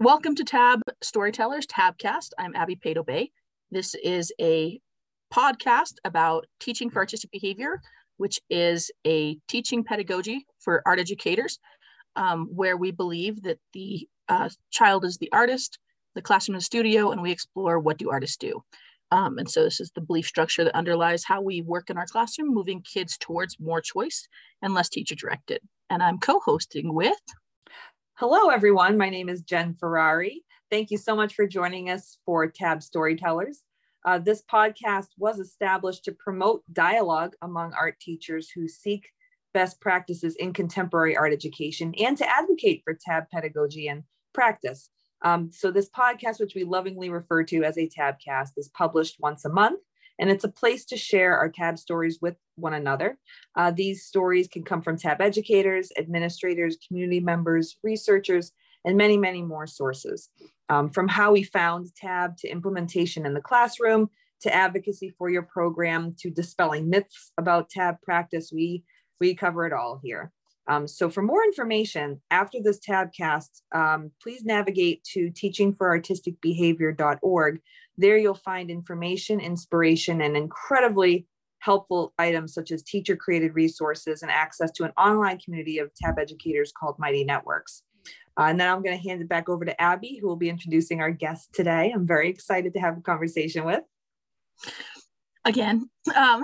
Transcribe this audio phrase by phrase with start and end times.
[0.00, 2.30] Welcome to Tab Storytellers Tabcast.
[2.36, 3.30] I'm Abi Paytoe Gbayee.
[3.70, 4.80] This is a
[5.32, 7.80] podcast about teaching for artistic behavior,
[8.16, 11.60] which is a teaching pedagogy for art educators,
[12.16, 15.78] um, where we believe that the uh, child is the artist,
[16.16, 18.64] the classroom is the studio, and we explore what do artists do.
[19.12, 22.06] Um, and so this is the belief structure that underlies how we work in our
[22.06, 24.26] classroom, moving kids towards more choice
[24.60, 25.60] and less teacher directed.
[25.88, 27.14] And I'm co-hosting with
[28.16, 28.96] Hello, everyone.
[28.96, 30.44] My name is Jen Ferrari.
[30.70, 33.62] Thank you so much for joining us for Tab Storytellers.
[34.04, 39.08] Uh, this podcast was established to promote dialogue among art teachers who seek
[39.52, 44.90] best practices in contemporary art education and to advocate for TAB pedagogy and practice.
[45.22, 49.44] Um, so, this podcast, which we lovingly refer to as a TABcast, is published once
[49.44, 49.80] a month
[50.18, 53.18] and it's a place to share our TAB stories with one another.
[53.56, 58.52] Uh, these stories can come from TAB educators, administrators, community members, researchers,
[58.84, 60.28] and many, many more sources.
[60.68, 64.10] Um, from how we found TAB to implementation in the classroom,
[64.42, 68.84] to advocacy for your program, to dispelling myths about TAB practice, we,
[69.20, 70.32] we cover it all here.
[70.66, 77.60] Um, so for more information after this tabcast, um, please navigate to teachingforartisticbehavior.org.
[77.96, 81.26] There you'll find information, inspiration, and incredibly
[81.58, 86.18] helpful items such as teacher created resources and access to an online community of TAB
[86.18, 87.82] educators called Mighty Networks.
[88.38, 90.50] Uh, and then I'm going to hand it back over to Abi, who will be
[90.50, 91.92] introducing our guest today.
[91.94, 93.80] I'm very excited to have a conversation with.
[95.44, 96.42] Again, um,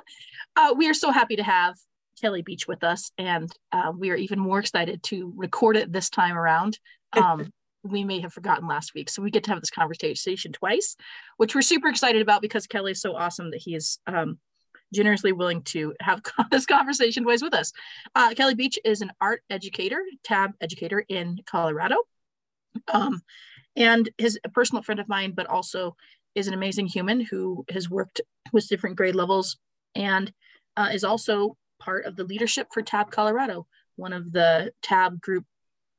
[0.56, 1.74] uh, we are so happy to have
[2.20, 6.10] Kelly Beach with us, and uh, we are even more excited to record it this
[6.10, 6.78] time around.
[7.14, 10.96] Um, we may have forgotten last week, so we get to have this conversation twice,
[11.36, 14.38] which we're super excited about because Kelly is so awesome that he is um,
[14.94, 17.72] generously willing to have this conversation twice with us.
[18.14, 21.96] Uh, Kelly Beach is an art educator, tab educator in Colorado,
[22.92, 23.22] um,
[23.76, 25.96] and is a personal friend of mine, but also
[26.34, 28.20] is an amazing human who has worked
[28.52, 29.58] with different grade levels
[29.94, 30.32] and
[30.76, 35.44] uh, is also part of the leadership for TAB Colorado, one of the TAB group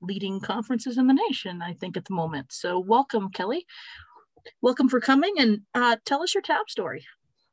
[0.04, 2.52] leading conferences in the nation, I think, at the moment.
[2.52, 3.66] So, welcome, Kelly.
[4.62, 7.06] Welcome for coming and uh, tell us your TAB story.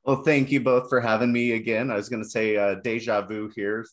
[0.05, 1.91] Well, thank you both for having me again.
[1.91, 3.87] I was going to say uh, deja vu here.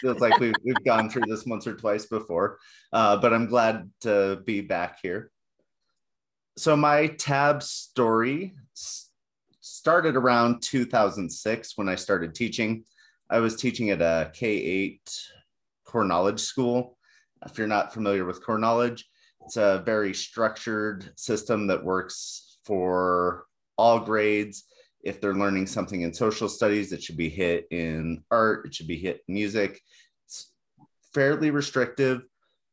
[0.00, 2.58] Feels like we've, we've gone through this once or twice before,
[2.92, 5.30] uh, but I'm glad to be back here.
[6.56, 8.54] So, my TAB story
[9.60, 12.84] started around 2006 when I started teaching.
[13.30, 15.18] I was teaching at a K 8
[15.84, 16.97] core knowledge school.
[17.44, 19.08] If you're not familiar with core knowledge,
[19.44, 24.64] it's a very structured system that works for all grades.
[25.02, 28.88] If they're learning something in social studies, it should be hit in art, it should
[28.88, 29.80] be hit music.
[30.26, 30.52] It's
[31.14, 32.22] fairly restrictive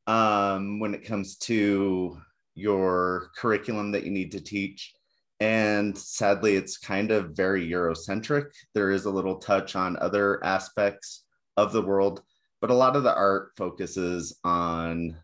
[0.07, 2.19] um, when it comes to
[2.55, 4.93] your curriculum that you need to teach.
[5.39, 8.45] And sadly, it's kind of very Eurocentric.
[8.73, 11.25] There is a little touch on other aspects
[11.57, 12.21] of the world,
[12.65, 15.15] but a lot of the art focuses on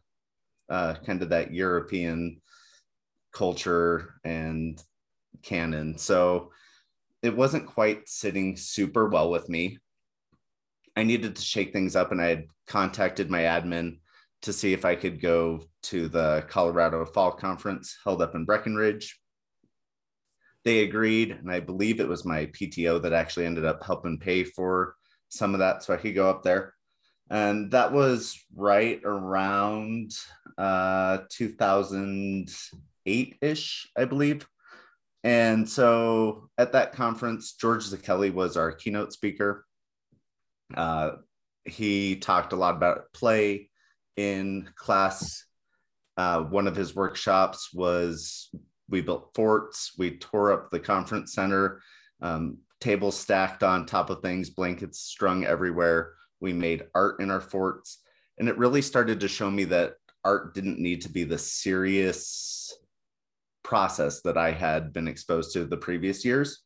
[0.69, 2.39] uh, kind of that European
[3.33, 4.79] culture and
[5.41, 5.97] canon.
[5.97, 6.51] So
[7.23, 9.79] it wasn't quite sitting super well with me.
[10.95, 13.97] I needed to shake things up, and I had contacted my admin
[14.43, 19.19] to see if I could go to the Colorado Fall Conference held up in Breckenridge
[20.63, 24.43] they agreed, and I believe it was my PTO that actually ended up helping pay
[24.43, 24.95] for
[25.29, 26.75] some of that so I could go up there.
[27.31, 30.11] And that was right around
[30.57, 34.45] uh, 2008 ish, I believe.
[35.23, 39.65] And so at that conference, George Szekely was our keynote speaker.
[40.75, 41.11] Uh,
[41.63, 43.69] he talked a lot about play
[44.17, 45.45] in class.
[46.17, 48.49] Uh, one of his workshops was
[48.89, 49.93] we built forts.
[49.97, 51.81] We tore up the conference center,
[52.21, 56.15] um, tables stacked on top of things, blankets strung everywhere.
[56.41, 57.99] We made art in our forts.
[58.37, 59.93] And it really started to show me that
[60.23, 62.73] art didn't need to be the serious
[63.63, 66.63] process that I had been exposed to the previous years.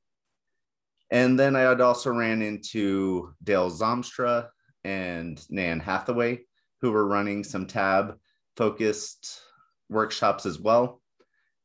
[1.11, 4.47] And then I had also ran into Dale Zalmstra
[4.83, 6.41] and Nan Hathaway,
[6.81, 8.17] who were running some tab
[8.55, 9.41] focused
[9.89, 11.01] workshops as well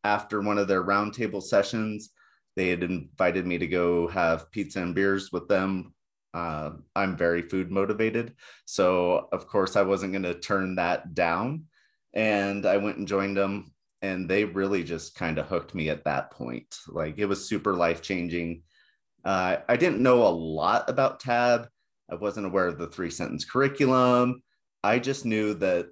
[0.05, 2.11] after one of their roundtable sessions,
[2.57, 5.95] they had invited me to go have pizza and beers with them.
[6.33, 8.35] Uh, I'm very food motivated.
[8.65, 11.65] So, of course, I wasn't going to turn that down.
[12.15, 13.73] And I went and joined them.
[14.03, 16.75] And they really just kind of hooked me at that point.
[16.89, 18.63] Like it was super life changing.
[19.25, 21.69] Uh, I didn't know a lot about TAB.
[22.11, 24.43] I wasn't aware of the three sentence curriculum.
[24.83, 25.91] I just knew that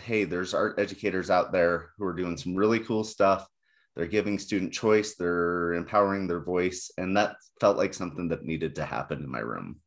[0.00, 3.46] hey, there's art educators out there who are doing some really cool stuff.
[3.98, 6.92] They're giving student choice, they're empowering their voice.
[6.98, 9.80] And that felt like something that needed to happen in my room.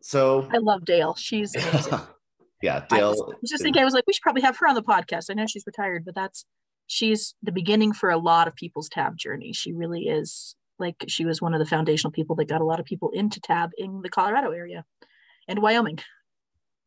[0.00, 1.14] So I love Dale.
[1.16, 1.54] She's
[2.62, 3.08] yeah, Dale.
[3.08, 5.26] I was, just thinking, I was like, we should probably have her on the podcast.
[5.28, 6.46] I know she's retired, but that's
[6.86, 9.52] she's the beginning for a lot of people's tab journey.
[9.52, 12.80] She really is like she was one of the foundational people that got a lot
[12.80, 14.86] of people into tab in the Colorado area
[15.46, 15.98] and Wyoming.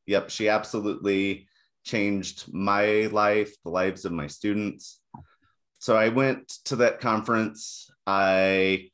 [0.08, 1.48] Yep, she absolutely
[1.86, 5.00] changed my life, the lives of my students.
[5.80, 7.90] So I went to that conference.
[8.06, 8.90] I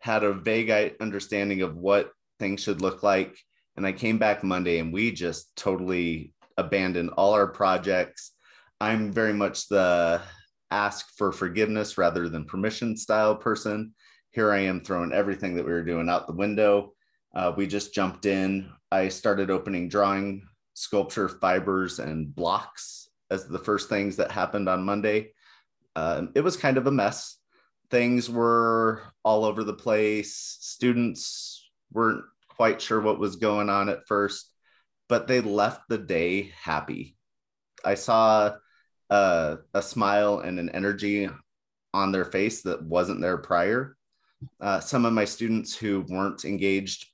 [0.00, 3.38] had a vague understanding of what things should look like.
[3.76, 8.32] And I came back Monday and we just totally abandoned all our projects.
[8.80, 10.22] I'm very much the
[10.70, 13.94] ask for forgiveness rather than permission style person.
[14.30, 16.94] Here I am throwing everything that we were doing out the window.
[17.34, 18.70] Uh, we just jumped in.
[18.90, 20.42] I started opening drawing
[20.80, 25.32] sculpture fibers and blocks as the first things that happened on Monday.
[25.94, 27.36] Uh, it was kind of a mess.
[27.90, 30.34] Things were all over the place.
[30.60, 34.50] Students weren't quite sure what was going on at first,
[35.06, 37.18] but they left the day happy.
[37.84, 38.56] I saw
[39.10, 41.28] uh, a smile and an energy
[41.92, 43.98] on their face that wasn't there prior.
[44.58, 47.06] Uh, some of my students who weren't engaged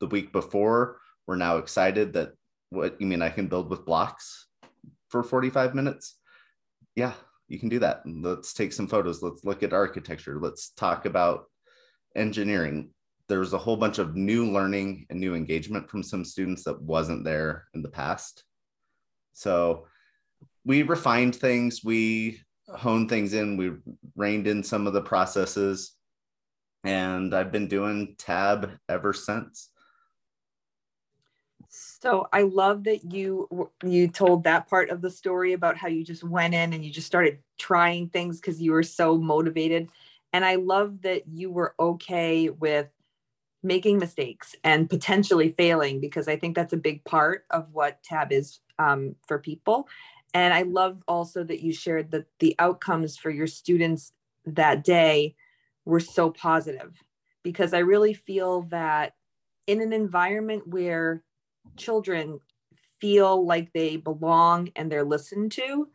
[0.00, 0.98] the week before
[1.28, 2.32] were now excited that
[2.70, 4.46] what you mean I can build with blocks
[5.08, 6.18] for 45 minutes?
[6.96, 7.12] Yeah,
[7.48, 8.02] you can do that.
[8.06, 9.22] Let's take some photos.
[9.22, 10.38] Let's look at architecture.
[10.40, 11.44] Let's talk about
[12.16, 12.90] engineering.
[13.28, 17.24] There's a whole bunch of new learning and new engagement from some students that wasn't
[17.24, 18.44] there in the past.
[19.32, 19.86] So
[20.64, 23.72] we refined things, we honed things in, we
[24.16, 25.92] reined in some of the processes,
[26.84, 29.70] and I've been doing tab ever since.
[32.04, 36.04] So I love that you you told that part of the story about how you
[36.04, 39.88] just went in and you just started trying things because you were so motivated.
[40.34, 42.88] And I love that you were okay with
[43.62, 48.32] making mistakes and potentially failing because I think that's a big part of what tab
[48.32, 49.88] is um, for people.
[50.34, 54.12] And I love also that you shared that the outcomes for your students
[54.44, 55.36] that day
[55.86, 57.02] were so positive
[57.42, 59.14] because I really feel that
[59.66, 61.22] in an environment where
[61.76, 62.40] children
[62.98, 65.88] feel like they belong and they're listened to,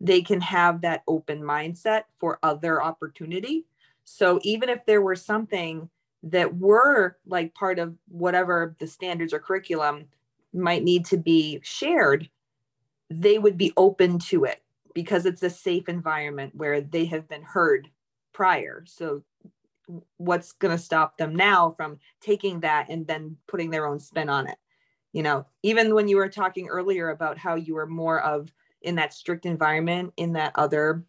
[0.00, 3.64] they can have that open mindset for other opportunity.
[4.04, 5.88] So even if there were something
[6.22, 10.06] that were like part of whatever the standards or curriculum
[10.52, 12.28] might need to be shared,
[13.10, 14.62] they would be open to it
[14.94, 17.88] because it's a safe environment where they have been heard
[18.32, 18.82] prior.
[18.86, 19.22] So
[20.16, 24.28] what's going to stop them now from taking that and then putting their own spin
[24.28, 24.56] on it?
[25.12, 28.96] You know even when you were talking earlier about how you were more of in
[28.96, 31.04] that strict environment in that other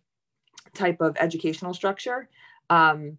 [0.74, 2.30] type of educational structure
[2.70, 3.18] um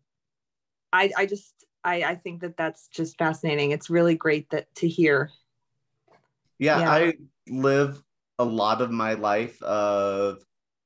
[0.93, 4.89] i i just i i think that that's just fascinating it's really great that to
[4.89, 5.31] hear
[6.59, 6.91] yeah, yeah.
[6.91, 7.13] i
[7.49, 8.03] live
[8.39, 10.39] a lot of my life of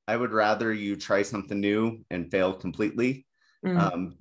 [0.07, 3.25] i would rather you try something new and fail completely
[3.65, 3.79] mm.
[3.79, 4.15] um,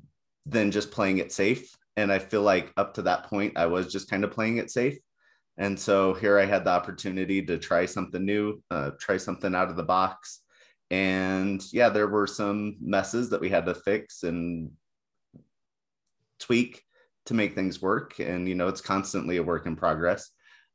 [0.47, 3.93] than just playing it safe and i feel like up to that point i was
[3.93, 4.99] just kind of playing it safe
[5.59, 9.69] and so here I had the opportunity to try something new, uh, try something out
[9.69, 10.41] of the box.
[10.91, 14.71] And yeah, there were some messes that we had to fix and
[16.39, 16.83] tweak
[17.27, 18.19] to make things work.
[18.19, 20.31] And, you know, it's constantly a work in progress.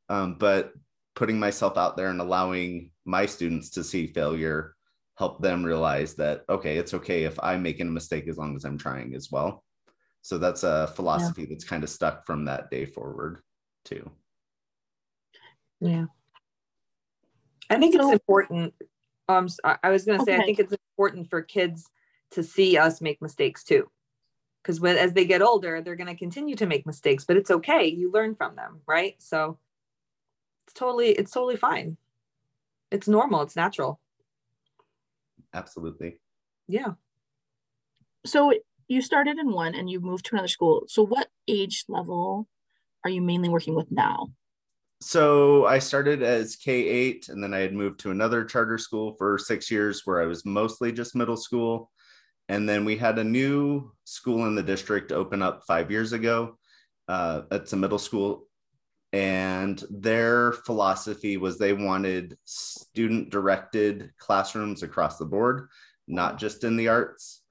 [0.09, 0.71] Um, but
[1.15, 4.75] putting myself out there and allowing my students to see failure
[5.17, 8.63] help them realize that, okay, it's okay if I'm making a mistake as long as
[8.63, 9.63] I'm trying as well.
[10.21, 11.47] So that's a philosophy yeah.
[11.49, 13.41] that's kind of stuck from that day forward,
[13.83, 14.11] too.
[15.79, 16.05] Yeah.
[17.69, 18.73] I think so, it's important.
[19.29, 20.41] Um, I was going to say, okay.
[20.41, 21.89] I think it's important for kids
[22.31, 23.89] to see us make mistakes too.
[24.61, 27.51] Because when as they get older, they're going to continue to make mistakes, but it's
[27.51, 27.85] okay.
[27.85, 29.15] You learn from them, right?
[29.19, 29.59] So
[30.63, 31.97] it's totally, it's totally fine.
[32.91, 33.41] It's normal.
[33.41, 33.99] It's natural.
[35.53, 36.19] Absolutely.
[36.67, 36.93] Yeah.
[38.25, 38.53] So
[38.87, 40.83] you started in one and you moved to another school.
[40.87, 42.47] So what age level
[43.03, 44.31] are you mainly working with now?
[44.99, 49.37] So I started as K8, and then I had moved to another charter school for
[49.37, 51.91] six years where I was mostly just middle school.
[52.49, 56.57] And then we had a new school in the district open up five years ago.
[57.07, 58.47] Uh, it's a middle school.
[59.13, 65.67] And their philosophy was they wanted student directed classrooms across the board,
[66.07, 67.43] not just in the arts.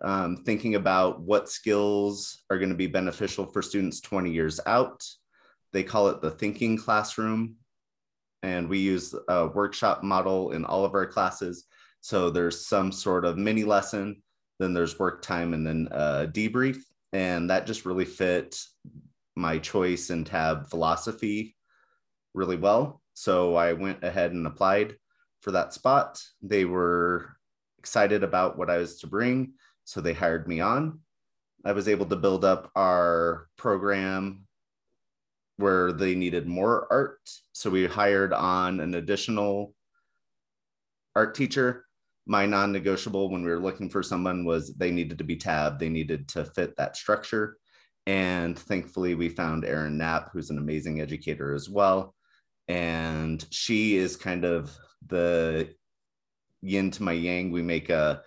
[0.00, 5.04] Um, thinking about what skills are going to be beneficial for students 20 years out
[5.72, 7.56] they call it the thinking classroom.
[8.42, 11.64] and we use a workshop model in all of our classes.
[12.00, 14.22] So there's some sort of mini lesson,
[14.58, 16.78] then there's work time, and then a debrief.
[17.12, 18.60] And that just really fit
[19.34, 21.56] my choice and tab philosophy
[22.34, 23.02] really well.
[23.14, 24.96] So I went ahead and applied
[25.40, 26.22] for that spot.
[26.42, 27.36] They were
[27.78, 29.54] excited about what I was to bring.
[29.84, 31.00] So they hired me on.
[31.64, 34.46] I was able to build up our program
[35.58, 37.18] where they needed more art.
[37.52, 39.74] So we hired on an additional
[41.14, 41.84] art teacher.
[42.26, 45.80] My non negotiable when we were looking for someone was they needed to be tabbed,
[45.80, 47.58] they needed to fit that structure.
[48.06, 52.14] And thankfully, we found Erin Knapp, who's an amazing educator as well.
[52.68, 54.74] And she is kind of
[55.06, 55.74] the
[56.62, 57.50] yin to my yang.
[57.50, 58.22] We make a,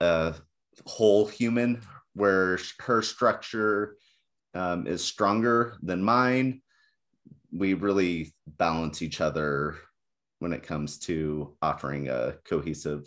[0.00, 0.34] a
[0.86, 1.80] whole human
[2.12, 3.96] where her structure
[4.54, 6.60] um, is stronger than mine
[7.54, 9.76] we really balance each other
[10.40, 13.06] when it comes to offering a cohesive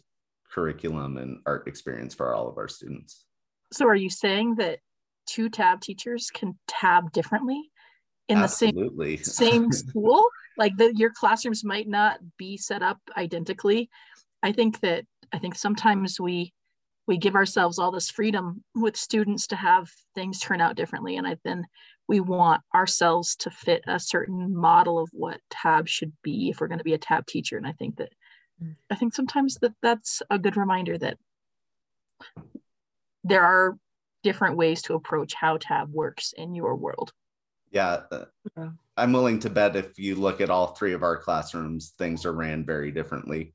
[0.50, 3.25] curriculum and art experience for all of our students.
[3.74, 4.80] So are you saying that
[5.27, 7.70] two tab teachers can tab differently
[8.30, 9.18] in Absolutely.
[9.18, 10.25] the same same school?
[10.58, 13.89] Like that your classrooms might not be set up identically.
[14.42, 16.54] I think that I think sometimes we
[17.06, 21.27] we give ourselves all this freedom with students to have things turn out differently and
[21.27, 21.66] I then
[22.08, 26.68] we want ourselves to fit a certain model of what tab should be if we're
[26.68, 28.10] going to be a tab teacher and i think that
[28.64, 28.76] mm.
[28.90, 31.18] i think sometimes that that's a good reminder that
[33.24, 33.78] there are
[34.24, 37.12] different ways to approach how tab works in your world.
[37.72, 38.26] Yeah uh,
[38.96, 42.34] i'm willing to bet if you look at all three of our classrooms things are
[42.34, 43.54] ran very differently.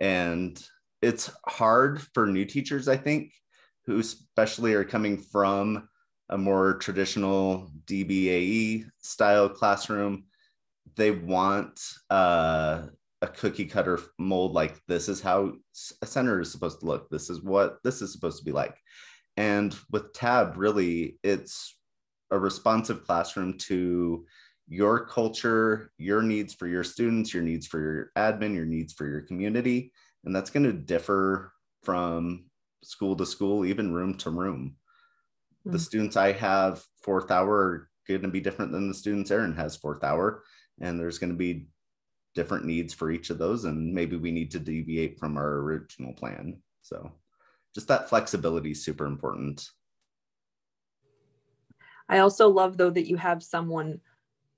[0.00, 0.60] And
[1.02, 3.32] it's hard for new teachers i think
[3.86, 5.88] who especially are coming from
[6.30, 10.24] a more traditional DBAE style classroom.
[10.96, 12.86] They want uh,
[13.20, 15.52] a cookie cutter mold like this is how
[16.00, 17.10] a center is supposed to look.
[17.10, 18.76] This is what this is supposed to be like.
[19.36, 21.76] And with Tab, really, it's
[22.30, 24.24] a responsive classroom to
[24.68, 29.06] your culture, your needs for your students, your needs for your admin, your needs for
[29.08, 29.92] your community.
[30.24, 32.46] And that's going to differ from
[32.84, 34.76] school to school, even room to room
[35.64, 35.78] the hmm.
[35.78, 39.76] students I have fourth hour are going to be different than the students Erin has
[39.76, 40.42] fourth hour.
[40.80, 41.66] And there's going to be
[42.34, 43.64] different needs for each of those.
[43.64, 46.60] And maybe we need to deviate from our original plan.
[46.82, 47.12] So
[47.74, 49.68] just that flexibility is super important.
[52.08, 54.00] I also love though that you have someone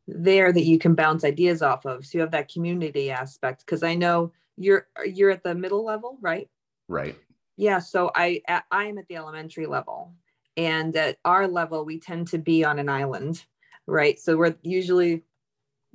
[0.06, 2.06] there that you can bounce ideas off of.
[2.06, 3.66] So you have that community aspect.
[3.66, 6.48] Cause I know you're you're at the middle level, right?
[6.88, 7.16] Right.
[7.56, 7.78] Yeah.
[7.78, 10.14] So I I am at the elementary level
[10.56, 13.44] and at our level, we tend to be on an island,
[13.86, 14.18] right?
[14.18, 15.22] So we're usually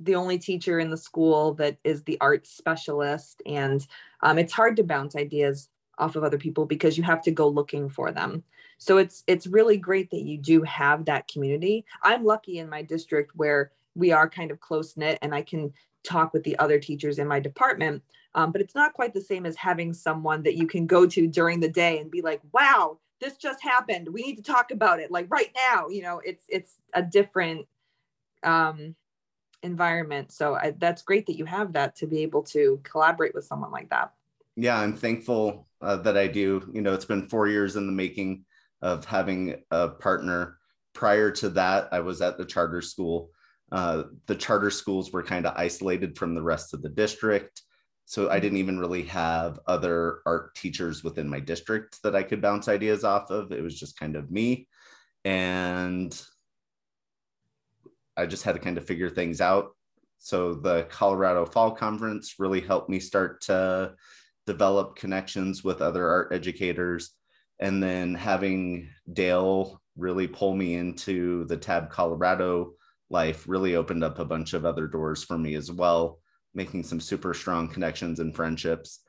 [0.00, 3.42] the only teacher in the school that is the arts specialist.
[3.46, 3.86] And
[4.22, 7.48] um, it's hard to bounce ideas off of other people because you have to go
[7.48, 8.44] looking for them.
[8.78, 11.84] So it's it's really great that you do have that community.
[12.02, 15.72] I'm lucky in my district where we are kind of close knit and I can
[16.04, 18.02] talk with the other teachers in my department.
[18.36, 21.26] Um, but it's not quite the same as having someone that you can go to
[21.26, 24.08] during the day and be like, wow, this just happened.
[24.12, 25.10] We need to talk about it.
[25.10, 27.66] Like right now you know it's it's a different
[28.42, 28.94] um
[29.62, 30.30] environment.
[30.32, 33.72] So I, that's great that you have that to be able to collaborate with someone
[33.72, 34.12] like that.
[34.56, 36.68] Yeah i'm thankful uh, that i do.
[36.72, 38.44] You know it's been four years in the making
[38.82, 40.58] of having a partner.
[40.94, 43.30] Prior to that i was at the charter school.
[43.70, 47.62] Uh, the charter schools were kind of isolated from the rest of the district
[48.08, 52.40] so I didn't even really have other art teachers within my district that I could
[52.40, 53.52] bounce ideas off of.
[53.52, 54.66] It was just kind of me.
[55.26, 56.18] And
[58.16, 59.76] I just had to kind of figure things out.
[60.20, 63.92] So the Colorado Fall Conference really helped me start to
[64.46, 67.10] develop connections with other art educators.
[67.60, 72.72] And then having Dale really pull me into the Tab Colorado
[73.10, 76.20] life really opened up a bunch of other doors for me as well
[76.54, 79.00] making some super strong connections and friendships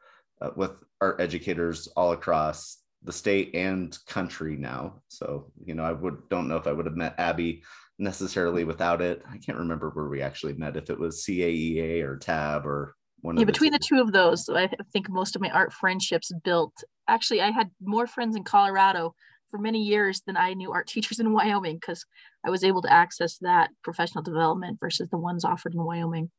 [0.41, 5.01] uh, with art educators all across the state and country now.
[5.07, 7.63] So, you know, I would don't know if I would have met Abi
[7.97, 9.23] necessarily without it.
[9.29, 13.35] I can't remember where we actually met, if it was CAEA or TAB or one.
[13.35, 16.31] Of the Yeah, between the two of those, I think most of my art friendships
[16.43, 16.83] built.
[17.07, 19.15] Actually, I had more friends in Colorado
[19.49, 22.05] for many years than I knew art teachers in Wyoming because
[22.45, 26.31] I was able to access that professional development versus the ones offered in Wyoming.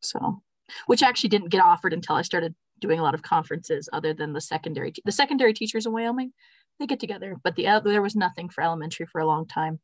[0.00, 0.42] So,
[0.86, 4.32] which actually didn't get offered until I started doing a lot of conferences other than
[4.32, 6.32] the secondary, the secondary teachers in Wyoming,
[6.78, 9.80] they get together, but the there was nothing for elementary for a long time.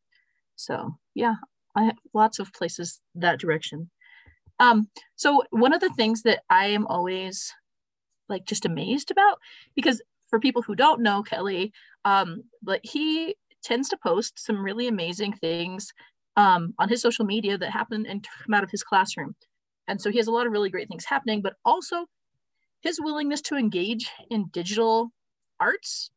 [0.56, 1.34] So yeah,
[1.74, 3.90] I have lots of places that direction.
[4.58, 7.52] Um, so one of the things that I am always
[8.28, 9.38] like just amazed about,
[9.74, 11.72] because for people who don't know Kelly,
[12.04, 15.92] um, but he tends to post some really amazing things
[16.36, 19.34] um, on his social media that happen and come out of his classroom.
[19.88, 22.06] And so he has a lot of really great things happening, but also
[22.80, 25.10] his willingness to engage in digital
[25.58, 26.10] arts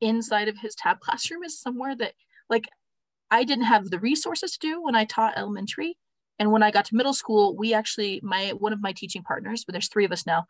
[0.00, 2.14] inside of his tab classroom is somewhere that
[2.48, 2.68] like
[3.30, 5.96] I didn't have the resources to do when I taught elementary.
[6.38, 9.64] And when I got to middle school, we actually, my one of my teaching partners,
[9.64, 10.44] but there's three of us now,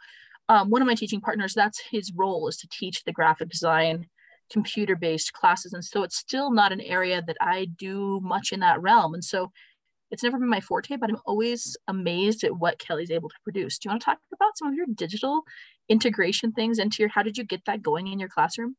[0.49, 4.07] um, one of my teaching partners, that's his role is to teach the graphic design
[4.51, 5.73] computer-based classes.
[5.73, 9.15] And so it's still not an area that I do much in that realm.
[9.15, 9.51] And so
[10.12, 13.78] it's never been my forte, but I'm always amazed at what Kelly's able to produce.
[13.78, 15.42] Do you want to talk about some of your digital
[15.88, 18.76] integration things into your, how did you get that going in your classroom?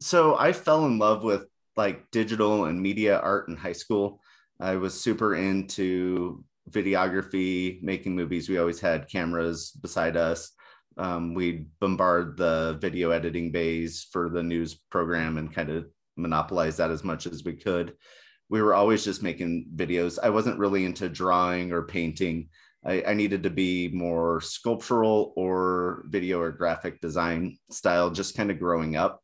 [0.00, 4.20] So I fell in love with like digital and media art in high school.
[4.60, 8.48] I was super into videography, making movies.
[8.48, 10.52] We always had cameras beside us.
[10.98, 16.76] Um, we'd bombard the video editing bays for the news program and kind of monopolize
[16.76, 17.94] that as much as we could.
[18.48, 20.18] We were always just making videos.
[20.22, 22.48] I wasn't really into drawing or painting.
[22.84, 28.50] I, I needed to be more sculptural or video or graphic design style, just kind
[28.50, 29.22] of growing up.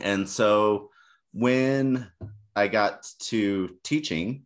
[0.00, 0.90] And so
[1.32, 2.08] when
[2.54, 4.44] I got to teaching,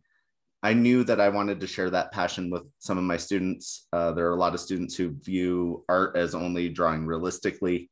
[0.63, 3.87] I knew that I wanted to share that passion with some of my students.
[3.91, 7.91] Uh, there are a lot of students who view art as only drawing realistically,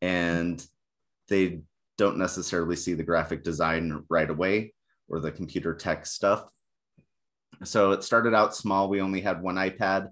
[0.00, 0.64] and
[1.28, 1.62] they
[1.98, 4.72] don't necessarily see the graphic design right away
[5.08, 6.48] or the computer tech stuff.
[7.64, 8.88] So it started out small.
[8.88, 10.10] We only had one iPad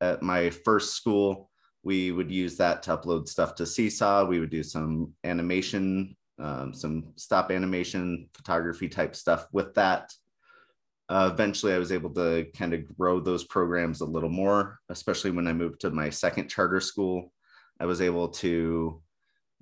[0.00, 1.50] at my first school.
[1.82, 4.26] We would use that to upload stuff to Seesaw.
[4.26, 10.12] We would do some animation, um, some stop animation, photography type stuff with that
[11.08, 15.30] uh, eventually I was able to kind of grow those programs a little more, especially
[15.30, 17.32] when I moved to my second charter school.
[17.78, 19.00] I was able to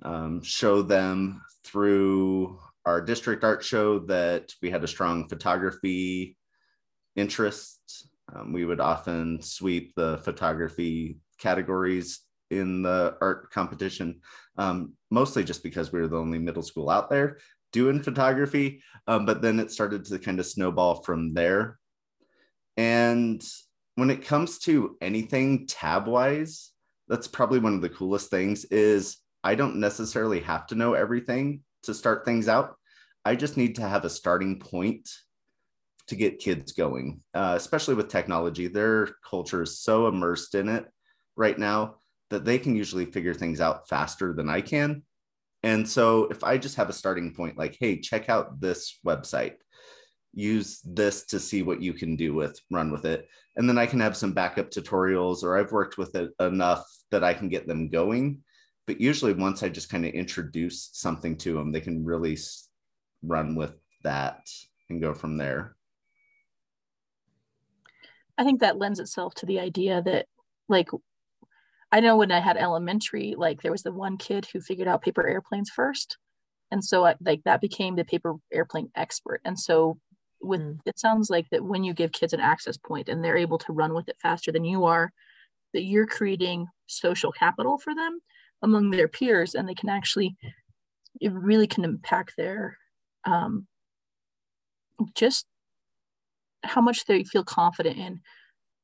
[0.02, 6.36] um, show them through our district art show that we had a strong photography
[7.16, 8.08] interest.
[8.34, 12.20] Um, we would often sweep the photography categories
[12.50, 14.20] in the art competition,
[14.58, 17.38] um, mostly just because we were the only middle school out there
[17.72, 18.82] doing photography.
[19.06, 21.78] Um, but then it started to kind of snowball from there.
[22.76, 23.44] And
[23.96, 26.70] when it comes to anything tab wise,
[27.08, 31.60] that's probably one of the coolest things is I don't necessarily have to know everything
[31.84, 32.76] to start things out.
[33.24, 35.08] I just need to have a starting point
[36.08, 38.68] to get kids going, uh, especially with technology.
[38.68, 40.86] Their culture is so immersed in it
[41.36, 41.96] right now
[42.30, 45.02] that they can usually figure things out faster than I can.
[45.62, 49.54] And so if I just have a starting point, like, hey, check out this website,
[50.34, 53.28] use this to see what you can do with, run with it.
[53.56, 57.24] And then I can have some backup tutorials, or I've worked with it enough that
[57.24, 58.42] I can get them going.
[58.86, 62.36] But usually, once I just kind of introduce something to them, they can really
[63.22, 64.50] run with that
[64.90, 65.76] and go from there.
[68.36, 70.26] I think that lends itself to the idea that,
[70.68, 70.88] like,
[71.94, 75.02] I know when I had elementary, like there was the one kid who figured out
[75.02, 76.18] paper airplanes first.
[76.72, 79.40] And so I, like that became the paper airplane expert.
[79.44, 79.98] And so
[80.42, 80.78] with mm.
[80.86, 83.72] it sounds like that when you give kids an access point and they're able to
[83.72, 85.12] run with it faster than you are,
[85.72, 88.18] that you're creating social capital for them
[88.64, 90.34] among their peers and they can actually
[91.20, 92.76] it really can impact their
[93.24, 93.66] um,
[95.14, 95.46] just
[96.64, 98.20] how much they feel confident in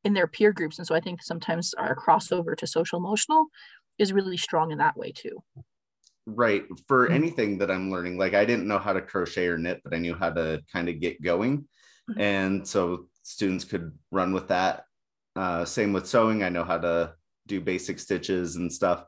[0.05, 0.79] in their peer groups.
[0.79, 3.47] And so I think sometimes our crossover to social emotional
[3.99, 5.43] is really strong in that way too.
[6.27, 6.65] Right.
[6.89, 7.15] For mm-hmm.
[7.15, 9.99] anything that I'm learning, like I didn't know how to crochet or knit, but I
[9.99, 11.69] knew how to kind of get going.
[12.11, 12.21] Mm-hmm.
[12.21, 14.85] And so students could run with that.
[15.37, 16.43] Uh, same with sewing.
[16.43, 17.15] I know how to
[17.47, 19.05] do basic stitches and stuff.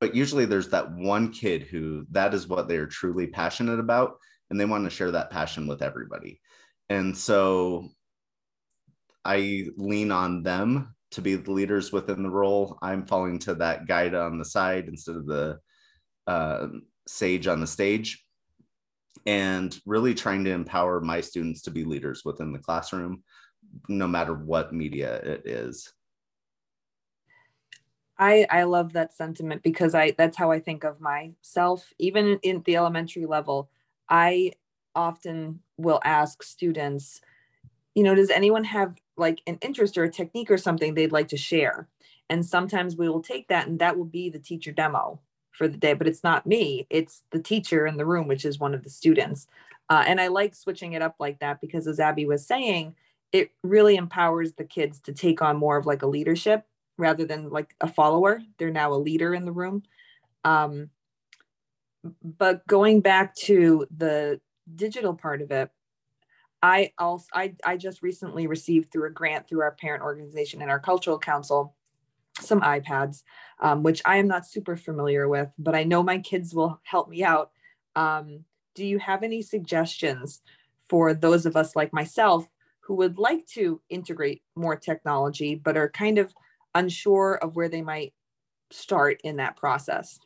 [0.00, 4.18] But usually there's that one kid who that is what they're truly passionate about.
[4.50, 6.40] And they want to share that passion with everybody.
[6.88, 7.88] And so
[9.24, 12.78] I lean on them to be the leaders within the role.
[12.80, 15.58] I'm falling to that guide on the side instead of the
[16.26, 16.68] uh,
[17.06, 18.24] sage on the stage,
[19.26, 23.22] and really trying to empower my students to be leaders within the classroom,
[23.88, 25.92] no matter what media it is.
[28.18, 31.92] I, I love that sentiment because I that's how I think of myself.
[31.98, 33.70] Even in the elementary level,
[34.08, 34.52] I
[34.94, 37.20] often will ask students,
[37.94, 41.28] you know, does anyone have like an interest or a technique or something they'd like
[41.28, 41.88] to share.
[42.30, 45.20] And sometimes we will take that and that will be the teacher demo
[45.52, 48.60] for the day, but it's not me, it's the teacher in the room, which is
[48.60, 49.48] one of the students.
[49.90, 52.94] Uh, and I like switching it up like that because, as Abi was saying,
[53.32, 56.64] it really empowers the kids to take on more of like a leadership
[56.98, 58.42] rather than like a follower.
[58.58, 59.82] They're now a leader in the room.
[60.44, 60.90] Um,
[62.22, 64.40] but going back to the
[64.74, 65.70] digital part of it,
[66.62, 70.70] I also I, I just recently received through a grant through our parent organization and
[70.70, 71.74] our cultural council
[72.40, 73.22] some iPads,
[73.60, 77.08] um, which I am not super familiar with, but I know my kids will help
[77.08, 77.50] me out.
[77.96, 80.40] Um, do you have any suggestions
[80.88, 82.46] for those of us like myself
[82.80, 86.32] who would like to integrate more technology but are kind of
[86.74, 88.14] unsure of where they might
[88.70, 90.18] start in that process?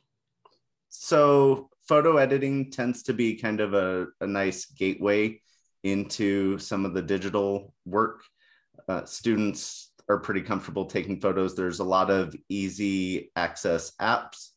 [0.89, 5.41] So, photo editing tends to be kind of a, a nice gateway
[5.83, 8.23] into some of the digital work.
[8.89, 11.55] Uh, students are pretty comfortable taking photos.
[11.55, 14.51] There's a lot of easy access apps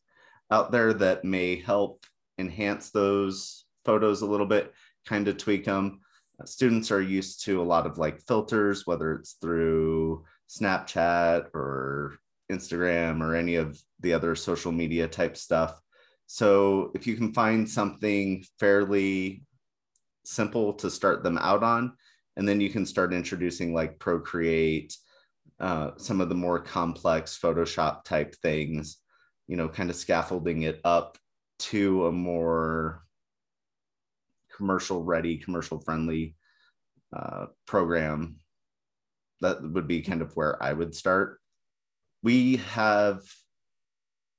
[0.50, 2.04] out there that may help
[2.38, 4.72] enhance those photos a little bit,
[5.06, 6.00] kind of tweak them.
[6.40, 12.16] Uh, students are used to a lot of like filters, whether it's through Snapchat or
[12.50, 15.80] Instagram or any of the other social media type stuff.
[16.26, 19.42] So if you can find something fairly
[20.24, 21.92] simple to start them out on,
[22.36, 24.96] and then you can start introducing like Procreate,
[25.58, 28.98] uh, some of the more complex Photoshop type things,
[29.46, 31.16] you know, kind of scaffolding it up
[31.58, 33.02] to a more
[34.56, 36.34] commercial ready, commercial friendly
[37.14, 38.36] uh, program.
[39.40, 41.40] That would be kind of where I would start.
[42.22, 43.22] We have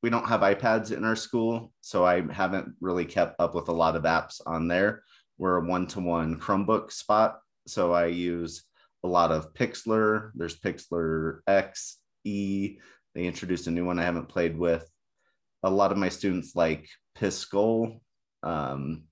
[0.04, 3.74] we don't have iPads in our school, so I haven't really kept up with a
[3.74, 5.04] lot of apps on there.
[5.38, 8.64] We're a one-to-one Chromebook spot, so I use
[9.04, 10.32] a lot of Pixlr.
[10.36, 12.78] There's Pixlr X, E.
[13.16, 14.88] They introduced a new one I haven't played with.
[15.64, 18.00] A lot of my students like Piskel,
[18.44, 19.04] um,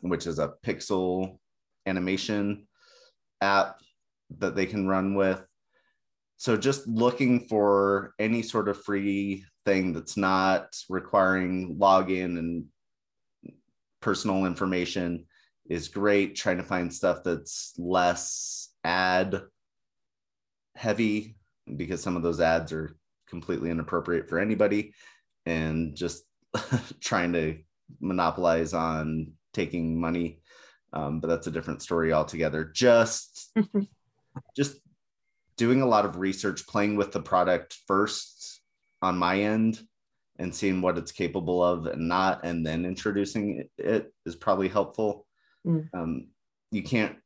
[0.00, 1.38] which is a pixel
[1.86, 2.66] animation
[3.40, 3.80] app
[4.38, 5.42] that they can run with.
[6.36, 12.66] So just looking for any sort of free thing that's not requiring login and
[14.00, 15.26] personal information
[15.68, 16.36] is great.
[16.36, 19.42] Trying to find stuff that's less ad
[20.76, 21.36] heavy
[21.76, 24.92] because some of those ads are completely inappropriate for anybody
[25.44, 26.22] and just
[27.00, 27.58] trying to
[28.00, 30.40] monopolize on taking money
[30.92, 33.52] um, but that's a different story altogether just
[34.56, 34.80] just
[35.56, 38.60] doing a lot of research playing with the product first
[39.02, 39.80] on my end
[40.38, 44.68] and seeing what it's capable of and not and then introducing it, it is probably
[44.68, 45.26] helpful
[45.66, 45.88] mm.
[45.94, 46.28] um,
[46.70, 47.16] you can't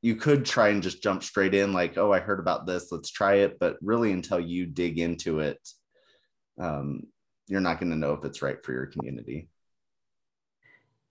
[0.00, 3.10] you could try and just jump straight in like oh i heard about this let's
[3.10, 5.58] try it but really until you dig into it
[6.60, 7.02] um,
[7.46, 9.48] you're not going to know if it's right for your community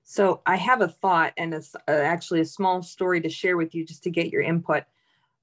[0.09, 3.75] so I have a thought and it's uh, actually a small story to share with
[3.75, 4.85] you just to get your input.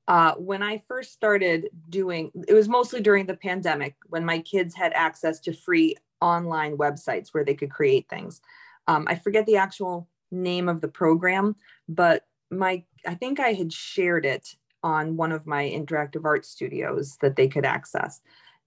[0.07, 4.75] Uh, when I first started doing, it was mostly during the pandemic when my kids
[4.75, 8.41] had access to free online websites where they could create things.
[8.87, 11.57] Um, I forget the actual name of the program,
[11.89, 17.17] but my I think I had shared it on one of my interactive art studios
[17.21, 18.21] that they could access.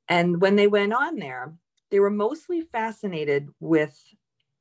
[0.10, 1.54] And when they went on there,
[1.91, 3.95] they were mostly fascinated with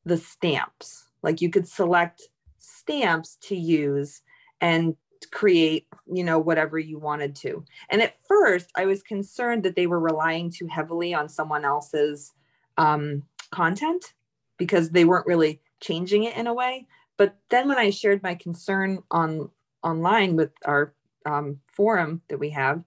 [0.04, 2.22] the stamps like you could select
[2.58, 4.22] stamps to use
[4.60, 4.96] and
[5.32, 7.64] create, you know, whatever you wanted to.
[7.90, 12.32] And at first, I was concerned that they were relying too heavily on someone else's
[12.76, 14.14] um, content
[14.58, 16.86] because they weren't really changing it in a way.
[17.16, 19.50] But then when I shared my concern on
[19.82, 22.82] online with our um, forum that we have,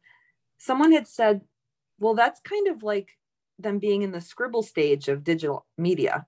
[0.57, 1.41] someone had said,
[1.99, 3.17] well, that's kind of like
[3.57, 6.25] them being in the scribble stage of digital media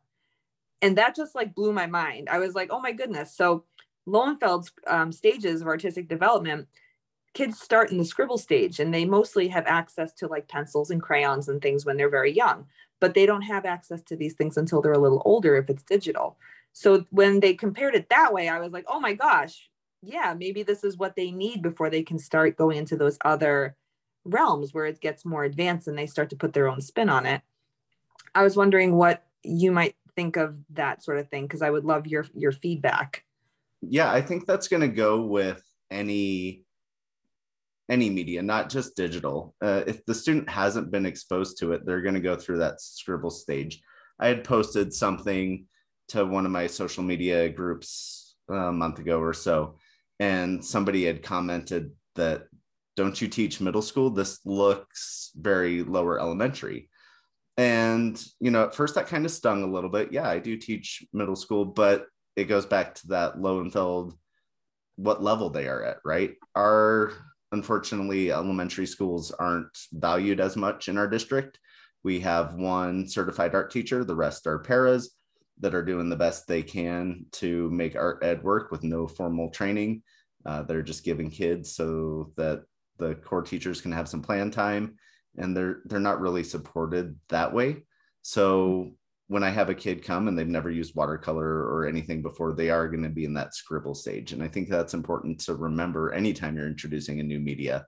[0.81, 2.27] and that just like blew my mind.
[2.29, 3.35] I was like, oh my goodness.
[3.35, 3.65] So
[4.07, 6.67] Lowenfeld's um, stages of artistic development,
[7.33, 11.01] kids start in the scribble stage and they mostly have access to like pencils and
[11.01, 12.65] crayons and things when they're very young,
[12.99, 15.83] but they don't have access to these things until they're a little older if it's
[15.83, 16.37] digital.
[16.73, 19.69] So when they compared it that way, I was like, oh my gosh,
[20.01, 23.75] yeah, maybe this is what they need before they can start going into those other
[24.25, 27.25] realms where it gets more advanced and they start to put their own spin on
[27.25, 27.41] it.
[28.33, 31.85] I was wondering what you might think of that sort of thing because I would
[31.85, 33.23] love your your feedback.
[33.81, 36.63] Yeah, I think that's going to go with any
[37.89, 39.53] any media, not just digital.
[39.61, 42.79] Uh, if the student hasn't been exposed to it, they're going to go through that
[42.79, 43.81] scribble stage.
[44.17, 45.65] I had posted something
[46.09, 49.77] to one of my social media groups a month ago or so,
[50.19, 52.47] and somebody had commented that,
[52.95, 54.09] "Don't you teach middle school?
[54.09, 56.89] This looks very lower elementary."
[57.57, 60.13] And, you know, at first that kind of stung a little bit.
[60.13, 64.13] Yeah, I do teach middle school, but it goes back to that Lowenfeld
[64.95, 66.35] what level they are at, right?
[66.55, 67.13] Our
[67.51, 71.59] unfortunately elementary schools aren't valued as much in our district.
[72.03, 75.15] We have one certified art teacher, the rest are paras
[75.59, 79.49] that are doing the best they can to make art ed work with no formal
[79.49, 80.01] training.
[80.45, 82.63] Uh, they're just giving kids so that
[82.97, 84.95] the core teachers can have some plan time
[85.37, 87.77] and they're they're not really supported that way.
[88.23, 88.91] So
[89.31, 92.69] when I have a kid come and they've never used watercolor or anything before, they
[92.69, 94.33] are going to be in that scribble stage.
[94.33, 97.85] And I think that's important to remember anytime you're introducing a new media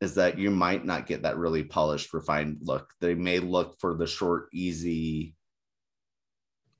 [0.00, 2.90] is that you might not get that really polished, refined look.
[3.00, 5.36] They may look for the short, easy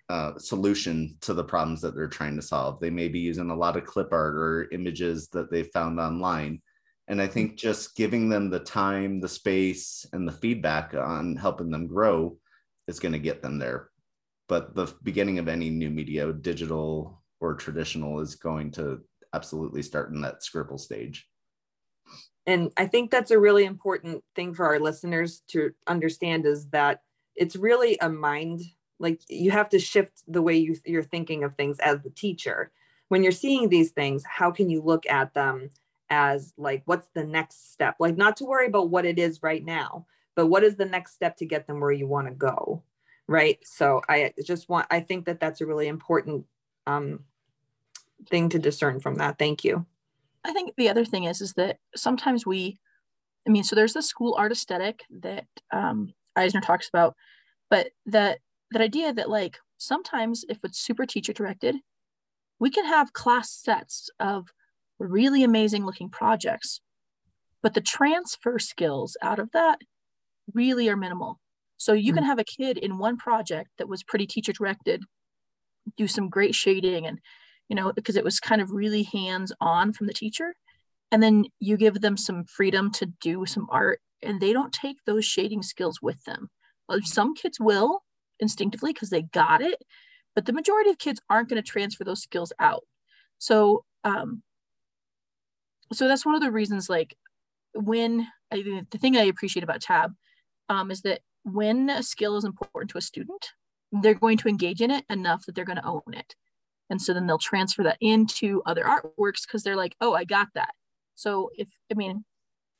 [0.08, 2.80] uh, solution to the problems that they're trying to solve.
[2.80, 6.62] They may be using a lot of clip art or images that they found online.
[7.06, 11.70] And I think just giving them the time, the space, and the feedback on helping
[11.70, 12.38] them grow
[12.88, 13.90] is going to get them there.
[14.48, 19.00] But the beginning of any new media, digital or traditional, is going to
[19.32, 21.28] absolutely start in that scribble stage.
[22.46, 27.00] And I think that's a really important thing for our listeners to understand is that
[27.34, 28.60] it's really a mind,
[28.98, 32.70] like you have to shift the way you, you're thinking of things as the teacher.
[33.08, 35.70] When you're seeing these things, how can you look at them
[36.10, 37.96] as like, what's the next step?
[37.98, 41.14] Like, not to worry about what it is right now, but what is the next
[41.14, 42.82] step to get them where you want to go
[43.26, 43.58] right?
[43.64, 46.44] So i just want i think that that's a really important
[46.86, 47.20] um,
[48.28, 49.38] thing to discern from that.
[49.38, 49.86] Thank you.
[50.44, 52.78] I think the other thing is is that sometimes we
[53.46, 57.14] i mean so there's the school art aesthetic that um, eisner talks about
[57.70, 58.38] but that
[58.70, 61.76] that idea that like sometimes if it's super teacher directed
[62.58, 64.48] we can have class sets of
[64.98, 66.80] really amazing looking projects
[67.62, 69.78] but the transfer skills out of that
[70.52, 71.40] really are minimal.
[71.76, 72.18] So you mm-hmm.
[72.18, 75.02] can have a kid in one project that was pretty teacher directed,
[75.96, 77.18] do some great shading and,
[77.68, 80.54] you know, because it was kind of really hands on from the teacher.
[81.10, 84.96] And then you give them some freedom to do some art and they don't take
[85.04, 86.48] those shading skills with them.
[86.88, 88.02] Well some kids will
[88.40, 89.82] instinctively because they got it,
[90.34, 92.84] but the majority of kids aren't going to transfer those skills out.
[93.38, 94.42] So, um,
[95.92, 97.14] so that's one of the reasons like
[97.74, 100.12] when I, the thing I appreciate about tab
[100.68, 103.50] um, is that when a skill is important to a student,
[103.92, 106.34] they're going to engage in it enough that they're going to own it.
[106.90, 110.48] And so then they'll transfer that into other artworks because they're like, oh, I got
[110.54, 110.74] that.
[111.14, 112.24] So if, I mean,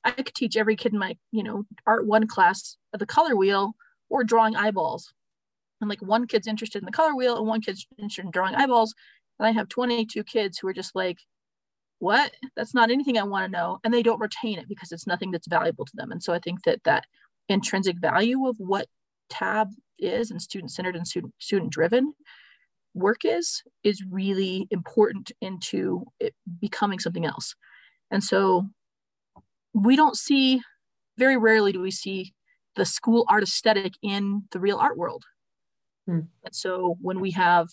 [0.04, 3.74] I could teach every kid in my, you know, art one class the color wheel
[4.10, 5.12] or drawing eyeballs.
[5.80, 8.54] And like one kid's interested in the color wheel and one kid's interested in drawing
[8.54, 8.94] eyeballs.
[9.38, 11.18] And I have 22 kids who are just like,
[11.98, 12.32] what?
[12.56, 13.78] That's not anything I want to know.
[13.82, 16.12] And they don't retain it because it's nothing that's valuable to them.
[16.12, 17.04] And so I think that that
[17.48, 18.86] intrinsic value of what
[19.28, 22.14] tab is and student centered and student student driven
[22.94, 27.54] work is is really important into it becoming something else.
[28.10, 28.68] And so
[29.72, 30.62] we don't see
[31.18, 32.34] very rarely do we see
[32.76, 35.24] the school art aesthetic in the real art world.
[36.06, 36.20] Hmm.
[36.44, 37.68] and so when we have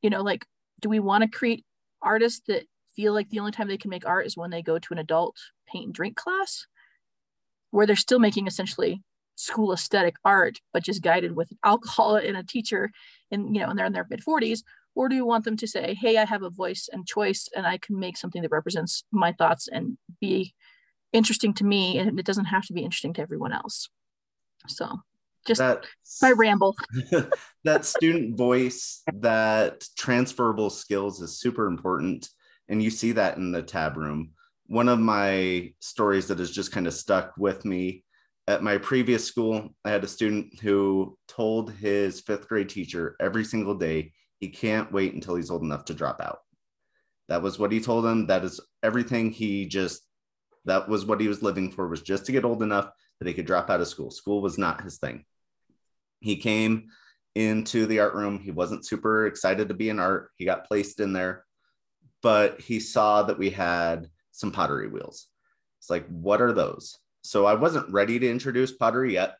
[0.00, 0.46] you know like
[0.80, 1.64] do we want to create
[2.00, 4.78] artists that feel like the only time they can make art is when they go
[4.78, 6.66] to an adult paint and drink class
[7.70, 9.02] where they're still making essentially
[9.36, 12.90] school aesthetic art, but just guided with alcohol and a teacher
[13.30, 14.60] and you know, and they're in their mid 40s?
[14.94, 17.66] Or do you want them to say, hey, I have a voice and choice and
[17.66, 20.54] I can make something that represents my thoughts and be
[21.12, 23.90] interesting to me and it doesn't have to be interesting to everyone else.
[24.68, 25.00] So
[25.46, 25.86] just That's,
[26.22, 26.76] my ramble.
[27.64, 32.30] that student voice, that transferable skills is super important.
[32.68, 34.30] And you see that in the tab room
[34.66, 38.04] one of my stories that has just kind of stuck with me
[38.48, 43.44] at my previous school, I had a student who told his fifth grade teacher every
[43.44, 46.38] single day he can't wait until he's old enough to drop out.
[47.28, 48.26] That was what he told him.
[48.26, 50.02] That is everything he just,
[50.64, 53.34] that was what he was living for, was just to get old enough that he
[53.34, 54.10] could drop out of school.
[54.10, 55.24] School was not his thing.
[56.20, 56.88] He came
[57.34, 58.38] into the art room.
[58.38, 60.30] He wasn't super excited to be in art.
[60.36, 61.44] He got placed in there,
[62.22, 65.28] but he saw that we had some pottery wheels.
[65.78, 66.98] It's like, what are those?
[67.22, 69.36] So I wasn't ready to introduce pottery yet,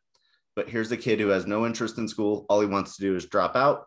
[0.54, 2.46] but here's a kid who has no interest in school.
[2.48, 3.86] All he wants to do is drop out.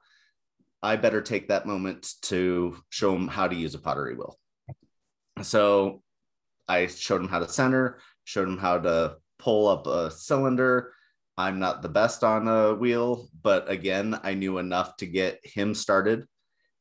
[0.82, 4.38] I better take that moment to show him how to use a pottery wheel.
[5.42, 6.02] So
[6.68, 10.94] I showed him how to center, showed him how to pull up a cylinder.
[11.38, 15.74] I'm not the best on a wheel, but again, I knew enough to get him
[15.74, 16.26] started.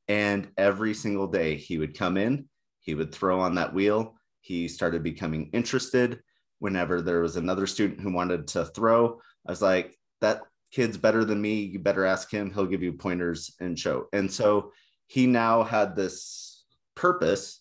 [0.06, 2.48] And every single day he would come in,
[2.80, 4.17] he would throw on that wheel,
[4.48, 6.20] he started becoming interested
[6.58, 9.20] whenever there was another student who wanted to throw.
[9.46, 10.40] I was like that
[10.72, 11.60] kid's better than me.
[11.60, 12.50] You better ask him.
[12.50, 14.06] He'll give you pointers and show.
[14.14, 14.72] And so
[15.06, 17.60] he now had this purpose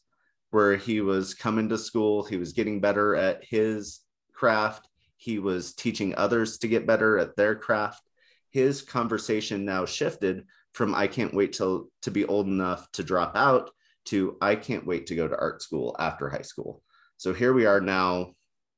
[0.52, 4.00] where he was coming to school, he was getting better at his
[4.32, 8.02] craft, he was teaching others to get better at their craft.
[8.50, 13.36] His conversation now shifted from I can't wait till to be old enough to drop
[13.36, 13.72] out
[14.08, 16.82] to I can't wait to go to art school after high school.
[17.18, 18.34] So here we are now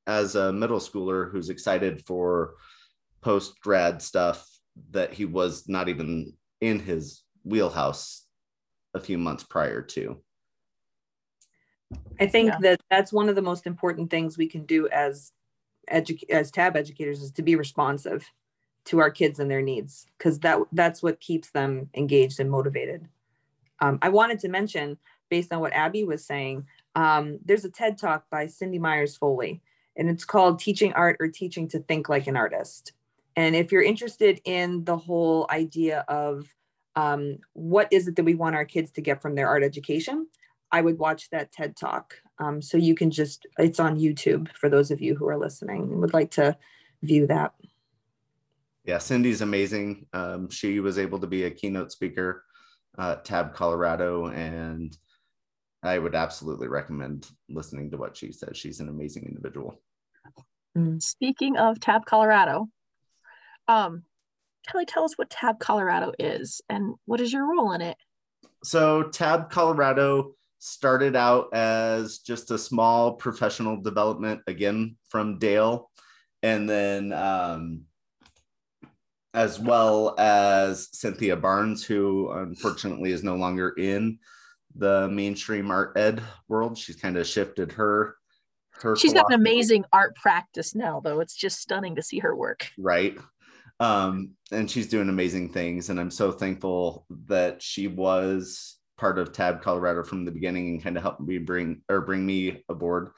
[0.06, 2.54] as a middle schooler who's excited for
[3.20, 4.46] post grad stuff
[4.90, 8.26] that he was not even in his wheelhouse
[8.94, 10.20] a few months prior to.
[12.18, 12.58] I think yeah.
[12.62, 15.32] that that's one of the most important things we can do as
[15.92, 18.24] edu- as tab educators is to be responsive
[18.86, 23.06] to our kids and their needs because that that's what keeps them engaged and motivated.
[23.80, 24.98] Um, I wanted to mention,
[25.30, 29.62] based on what Abi was saying, um, there's a TED talk by Cindy Meyers Foley,
[29.96, 32.92] and it's called Teaching Art or Teaching to Think Like an Artist.
[33.36, 36.52] And if you're interested in the whole idea of
[36.96, 40.26] um, what is it that we want our kids to get from their art education,
[40.72, 42.16] I would watch that TED talk.
[42.38, 45.82] Um, so you can just, it's on YouTube for those of you who are listening
[45.82, 46.56] and would like to
[47.02, 47.54] view that.
[48.84, 50.06] Yeah, Cindy's amazing.
[50.12, 52.44] Um, she was able to be a keynote speaker
[52.98, 54.96] at Tab Colorado, and
[55.82, 58.56] I would absolutely recommend listening to what she says.
[58.56, 59.80] She's an amazing individual.
[60.76, 61.02] Mm.
[61.02, 62.68] Speaking of Tab Colorado,
[63.66, 64.02] um,
[64.68, 67.96] Kelly, tell us what Tab Colorado is and what is your role in it?
[68.62, 75.90] So, Tab Colorado started out as just a small professional development, again from Dale,
[76.42, 77.82] and then um,
[79.32, 84.18] as well as Cynthia Barnes, who unfortunately is no longer in
[84.74, 86.78] the mainstream art ed world.
[86.78, 88.16] She's kind of shifted her.
[88.82, 91.20] her She's got an amazing art practice now, though.
[91.20, 92.68] It's just stunning to see her work.
[92.78, 93.16] Right
[93.80, 95.88] um, and she's doing amazing things.
[95.88, 100.82] And I'm so thankful that she was part of Tab Colorado from the beginning and
[100.82, 103.08] kind of helped me bring or bring me aboard.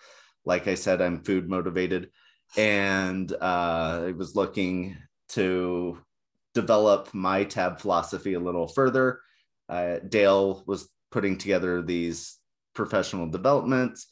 [0.44, 2.10] Like I said, I'm food motivated,
[2.56, 4.96] and uh, I was looking
[5.30, 5.98] to
[6.54, 9.20] develop my Tab philosophy a little further.
[9.68, 12.38] Uh, Dale was putting together these
[12.74, 14.08] professional developments.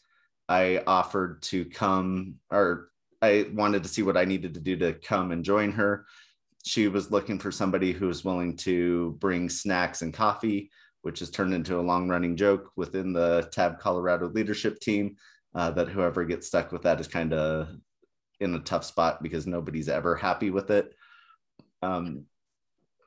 [0.48, 4.92] I offered to come, or I wanted to see what I needed to do to
[4.92, 6.06] come and join her
[6.64, 10.70] she was looking for somebody who was willing to bring snacks and coffee,
[11.02, 15.16] which has turned into a long running joke within the Tab Colorado leadership team.
[15.54, 17.68] Uh, that whoever gets stuck with that is kind of
[18.38, 20.94] in a tough spot because nobody's ever happy with it.
[21.82, 22.26] Um,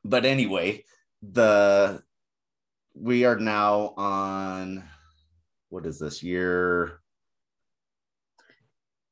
[0.03, 0.84] but anyway,
[1.21, 2.03] the
[2.95, 4.84] we are now on
[5.69, 6.99] what is this year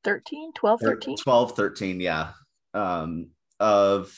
[0.04, 2.30] 13 12 13 12 13 yeah
[2.74, 3.30] um
[3.62, 4.12] of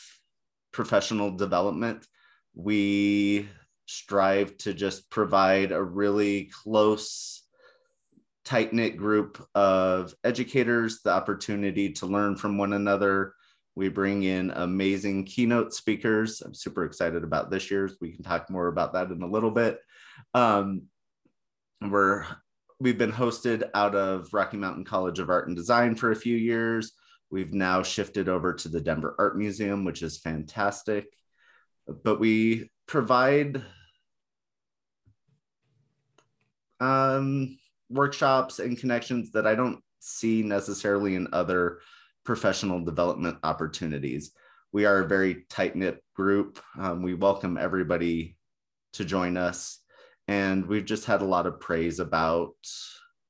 [0.75, 2.07] professional development,
[2.55, 3.49] we
[3.87, 7.43] strive to just provide a really close,
[8.45, 13.35] tight knit group of educators the opportunity to learn from one another.
[13.77, 16.41] We bring in amazing keynote speakers.
[16.41, 17.97] I'm super excited about this year's.
[18.01, 19.79] We can talk more about that in a little bit.
[20.33, 20.83] Um,
[21.81, 22.25] we're
[22.81, 26.37] we've been hosted out of Rocky Mountain College of Art and Design for a few
[26.37, 26.93] years.
[27.31, 31.07] We've now shifted over to the Denver Art Museum, which is fantastic.
[32.05, 33.63] But we provide
[36.81, 37.59] um,
[37.91, 41.81] workshops and connections that I don't see necessarily in other
[42.25, 44.33] professional development opportunities.
[44.73, 46.61] We are a very tight knit group.
[46.79, 48.37] Um, we welcome everybody
[48.95, 49.81] to join us.
[50.27, 52.55] And we've just had a lot of praise about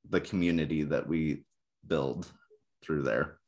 [0.09, 1.43] the community that we
[1.87, 2.31] build
[2.83, 3.39] through there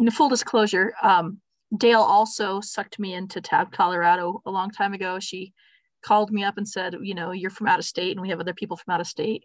[0.00, 1.40] in full disclosure, um,
[1.76, 5.20] Dale also sucked me into Tab Colorado a long time ago.
[5.20, 5.52] She
[6.02, 8.40] called me up and said, you know, you're from out of state and we have
[8.40, 9.44] other people from out of state.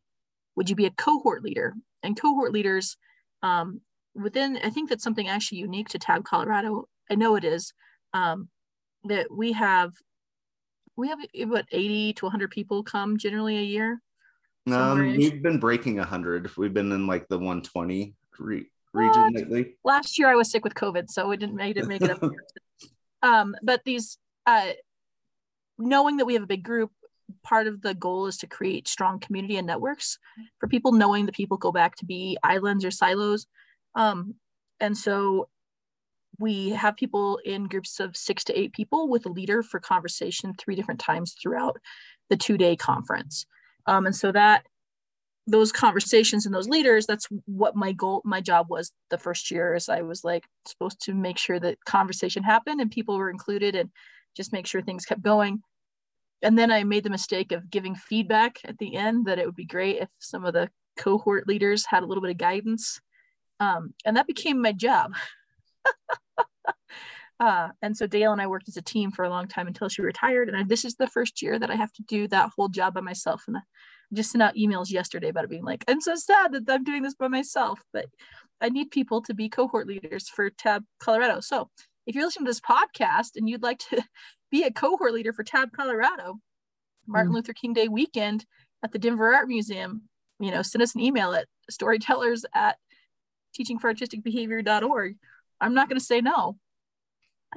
[0.56, 1.76] Would you be a cohort leader?
[2.02, 2.96] And cohort leaders
[3.44, 3.82] um,
[4.16, 6.88] within, I think that's something actually unique to Tab Colorado.
[7.10, 7.74] I know it is
[8.14, 8.50] um,
[9.04, 9.94] that we have,
[10.96, 14.02] we have what 80 to 100 people come generally a year.
[14.72, 16.58] Um, we've been breaking 100.
[16.58, 18.16] We've been in like the 120
[18.96, 19.76] region lately?
[19.84, 22.24] Last year I was sick with COVID, so we didn't make it make it up.
[23.22, 24.72] um, but these uh,
[25.78, 26.92] knowing that we have a big group,
[27.44, 30.20] part of the goal is to create strong community and networks
[30.60, 33.48] for people knowing that people go back to be islands or silos.
[33.96, 34.36] Um,
[34.80, 35.50] and so
[36.38, 40.54] we have people in groups of six to eight people with a leader for conversation
[40.54, 41.78] three different times throughout
[42.30, 43.46] the two day conference.
[43.86, 44.66] Um, and so that
[45.48, 49.76] those conversations and those leaders that's what my goal my job was the first year
[49.76, 53.76] is i was like supposed to make sure that conversation happened and people were included
[53.76, 53.92] and
[54.36, 55.62] just make sure things kept going
[56.42, 59.56] and then i made the mistake of giving feedback at the end that it would
[59.56, 60.68] be great if some of the
[60.98, 63.00] cohort leaders had a little bit of guidance.
[63.60, 65.14] Um, and that became my job.
[67.40, 69.90] uh, and so Dale and I worked as a team for a long time until
[69.90, 70.50] she retired.
[70.50, 72.94] And I, this is the first year that I have to do that whole job
[72.94, 73.44] by myself.
[73.48, 73.62] And I
[74.14, 77.04] just sent out emails yesterday about it being like, I'm so sad that I'm doing
[77.04, 78.06] this by myself, but
[78.62, 81.40] I need people to be cohort leaders for TAB Colorado.
[81.40, 81.70] So
[82.08, 84.04] if you're listening to this podcast and you'd like to
[84.52, 86.40] be a cohort leader for TAB Colorado,
[87.08, 87.36] Martin mm.
[87.36, 88.46] Luther King Day weekend
[88.84, 90.04] at the Denver Art Museum,
[90.40, 92.78] you know, send us an email at storytellers at
[93.58, 95.16] teachingforartisticbehavior.org.
[95.62, 96.58] I'm not going to say no.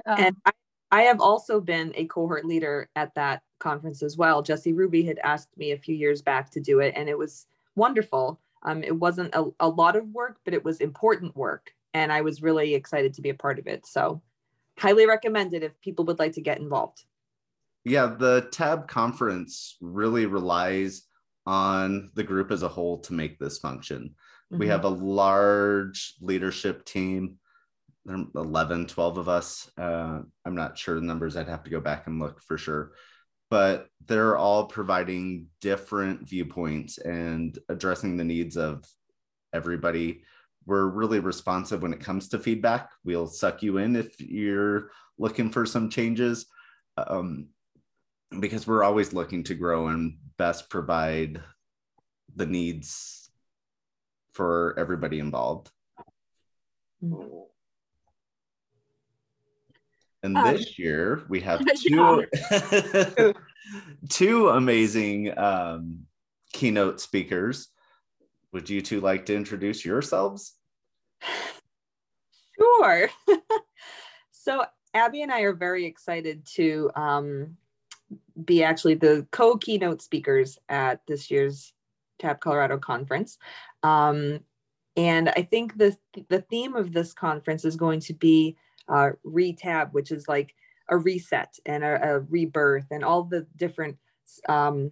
[0.05, 0.51] Um, and I,
[0.91, 4.41] I have also been a cohort leader at that conference as well.
[4.41, 7.45] Jesse Ruby had asked me a few years back to do it, and it was
[7.75, 8.39] wonderful.
[8.63, 11.71] Um, it wasn't a, a lot of work, but it was important work.
[11.93, 13.85] And I was really excited to be a part of it.
[13.85, 14.21] So,
[14.77, 17.03] highly recommend it if people would like to get involved.
[17.83, 21.03] Yeah, the TAB conference really relies
[21.45, 24.15] on the group as a whole to make this function.
[24.51, 24.59] Mm-hmm.
[24.59, 27.37] We have a large leadership team.
[28.05, 29.69] There are 11, 12 of us.
[29.77, 31.37] Uh, I'm not sure the numbers.
[31.37, 32.91] I'd have to go back and look for sure.
[33.49, 38.85] But they're all providing different viewpoints and addressing the needs of
[39.53, 40.23] everybody.
[40.65, 42.89] We're really responsive when it comes to feedback.
[43.03, 46.45] We'll suck you in if you're looking for some changes.
[46.97, 47.49] Um,
[48.39, 51.41] because we're always looking to grow and best provide
[52.35, 53.18] the needs
[54.39, 55.69] for everybody involved.
[57.01, 57.43] And
[60.23, 62.25] um, this year we have two,
[64.09, 66.05] two amazing um,
[66.53, 67.67] keynote speakers.
[68.53, 70.55] Would you two like to introduce yourselves?
[72.81, 73.09] Sure.
[74.31, 77.55] so Abi and I are very excited to um,
[78.43, 81.73] be actually the co-keynote speakers at this year's
[82.19, 83.37] TAB Colorado conference.
[83.83, 84.41] Um,
[84.95, 85.97] and I think the,
[86.29, 88.57] the theme of this conference is going to be
[88.87, 90.53] uh, retab, which is like
[90.89, 93.97] a reset and a, a rebirth and all the different
[94.47, 94.91] um,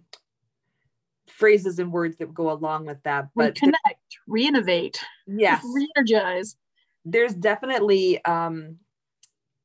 [1.26, 3.28] phrases and words that go along with that.
[3.34, 3.72] But reconnect,
[4.26, 6.56] re-innovate, yes, re-energize.
[7.04, 8.76] There's definitely um,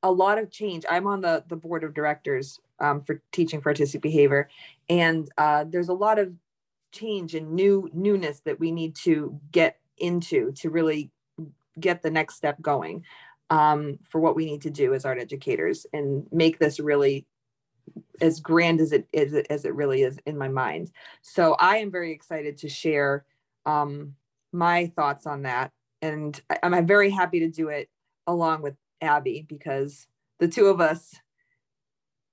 [0.01, 0.85] a lot of change.
[0.89, 4.49] I'm on the the board of directors um, for teaching for artistic behavior.
[4.89, 6.33] And uh, there's a lot of
[6.93, 11.11] change and new newness that we need to get into to really
[11.79, 13.03] get the next step going
[13.49, 17.25] um, for what we need to do as art educators and make this really
[18.21, 20.91] as grand as it is as it really is in my mind.
[21.21, 23.25] So I am very excited to share
[23.65, 24.15] um,
[24.51, 25.71] my thoughts on that,
[26.01, 27.89] and I'm very happy to do it
[28.27, 30.07] along with Abi because
[30.39, 31.13] the two of us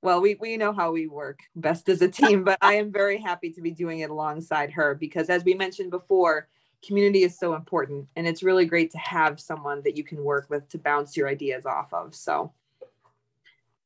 [0.03, 3.19] well we, we know how we work best as a team but i am very
[3.19, 6.49] happy to be doing it alongside her because as we mentioned before
[6.87, 10.49] community is so important and it's really great to have someone that you can work
[10.49, 12.53] with to bounce your ideas off of so.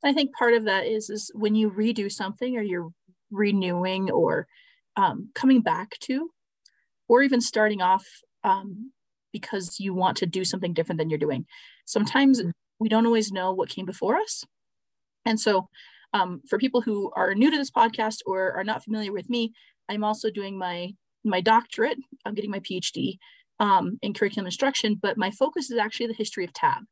[0.04, 2.92] I think part of that is is when you redo something or you're
[3.30, 4.46] renewing or
[4.96, 6.30] um, coming back to
[7.08, 8.06] or even starting off
[8.44, 8.92] um,
[9.32, 11.46] because you want to do something different than you're doing.
[11.86, 12.42] Sometimes
[12.78, 14.44] we don't always know what came before us
[15.24, 15.68] and so
[16.14, 19.52] um, for people who are new to this podcast or are not familiar with me,
[19.88, 20.94] I'm also doing my
[21.24, 21.98] my doctorate.
[22.24, 23.18] I'm getting my PhD
[23.58, 26.82] um, in curriculum instruction, but my focus is actually the history of TAB.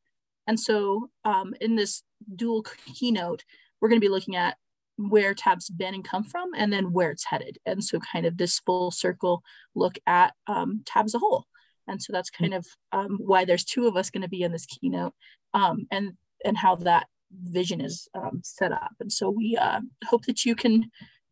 [0.46, 2.02] And so um, in this
[2.34, 2.64] dual
[2.94, 3.44] keynote,
[3.80, 4.56] we're going to be looking at
[4.96, 7.58] where TAB's been and come from, and then where it's headed.
[7.66, 9.42] And so kind of this full circle
[9.74, 11.46] look at um, TAB as a whole.
[11.86, 14.52] And so that's kind of um, why there's two of us going to be in
[14.52, 15.14] this keynote
[15.52, 16.12] um, and,
[16.44, 17.06] and how that
[17.42, 18.92] vision is um, set up.
[19.00, 20.90] And so we uh, hope that you can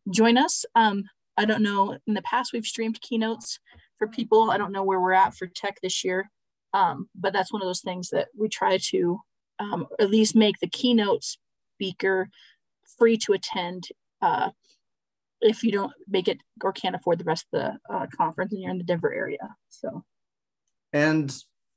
[0.09, 0.65] join us.
[0.75, 1.03] Um,
[1.37, 3.59] I don't know, in the past we've streamed keynotes
[3.97, 4.51] for people.
[4.51, 6.29] I don't know where we're at for tech this year,
[6.73, 9.19] um, but that's one of those things that we try to
[9.59, 12.29] um, at least make the keynote speaker
[12.97, 13.87] free to attend
[14.21, 14.49] uh,
[15.39, 18.61] if you don't make it or can't afford the rest of the uh, conference and
[18.61, 19.55] you're in the Denver area.
[19.69, 20.03] So.
[20.93, 21.33] And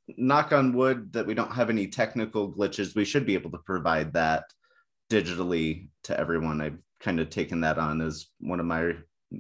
[0.09, 2.94] knock on wood that we don't have any technical glitches.
[2.94, 4.44] We should be able to provide that
[5.11, 6.61] digitally to everyone.
[6.61, 8.92] I've kind of taken that on as one of my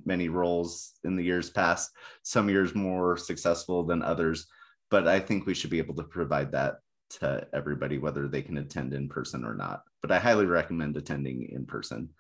[0.04, 1.90] many roles in the years past,
[2.22, 4.46] some years more successful than others.
[4.90, 6.76] But I think we should be able to provide that
[7.20, 9.82] to everybody, whether they can attend in person or not.
[10.02, 12.10] But I highly recommend attending in person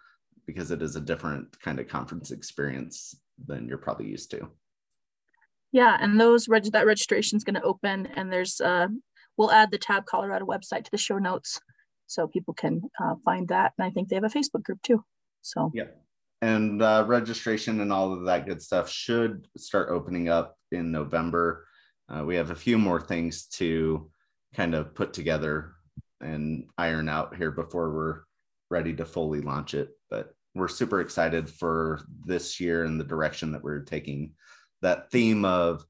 [0.46, 4.48] because it is a different kind of conference experience than you're probably used to.
[5.74, 8.86] Yeah, and those reg- that registration is going to open, and there's uh,
[9.36, 11.60] we'll add the Tab Colorado website to the show notes
[12.06, 13.72] so people can uh, find that.
[13.76, 15.04] And I think they have a Facebook group too.
[15.42, 15.86] So yeah,
[16.40, 21.66] and uh, registration and all of that good stuff should start opening up in November.
[22.08, 24.08] Uh, we have a few more things to
[24.54, 25.72] kind of put together
[26.20, 28.20] and iron out here before we're
[28.70, 29.88] ready to fully launch it.
[30.08, 34.34] But we're super excited for this year and the direction that we're taking.
[34.82, 35.84] That theme of,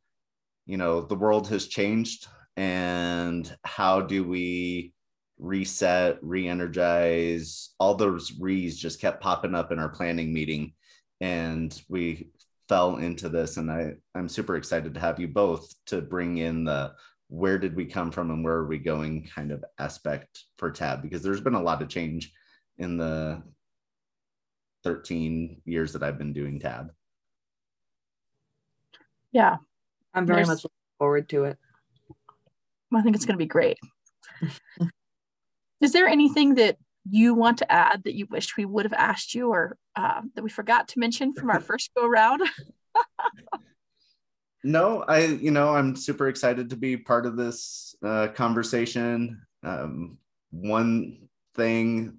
[0.67, 2.27] you know, the world has changed
[2.57, 4.93] and how do we
[5.39, 10.73] reset, re-energize, all those re's just kept popping up in our planning meeting.
[11.21, 12.29] And we
[12.69, 13.57] fell into this.
[13.57, 16.93] And I, I'm super excited to have you both to bring in the
[17.29, 21.03] where did we come from and where are we going kind of aspect for tab
[21.03, 22.33] because there's been a lot of change
[22.79, 23.43] in the
[24.85, 26.91] 13 years that I've been doing tab.
[29.35, 29.57] Yeah.
[30.15, 31.59] I'm very There's, much looking forward to it.
[32.95, 33.79] I think it's going to be great.
[35.81, 36.79] Is there anything that
[37.11, 40.45] you want to add that you wish we would have asked you or uh, that
[40.45, 42.43] we forgot to mention from our first go around?
[44.65, 49.43] no, I, you know, I'm super excited to be part of this uh, conversation.
[49.65, 50.19] Um,
[50.51, 52.19] one thing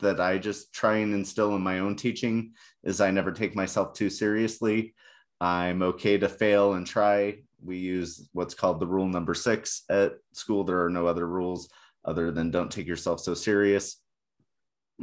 [0.00, 2.52] that I just try and instill in my own teaching
[2.82, 4.94] is I never take myself too seriously.
[5.40, 7.38] I'm okay to fail and try.
[7.64, 10.64] We use what's called the rule number six at school.
[10.64, 11.68] There are no other rules
[12.04, 14.00] other than don't take yourself so serious.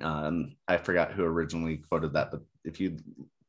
[0.01, 2.97] Um, I forgot who originally quoted that, but if you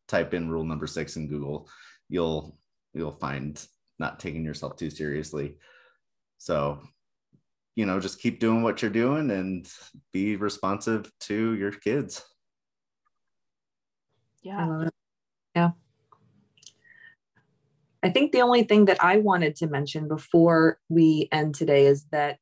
[0.07, 1.69] type in rule number six in Google,
[2.09, 2.59] you'll
[2.95, 3.65] you'll find
[3.99, 5.57] not taking yourself too seriously.
[6.39, 6.81] So
[7.77, 9.69] you know, just keep doing what you're doing and
[10.13, 12.25] be responsive to your kids.
[14.43, 14.89] Yeah.
[15.55, 15.71] Yeah.
[18.03, 22.07] I think the only thing that I wanted to mention before we end today is
[22.13, 22.39] that,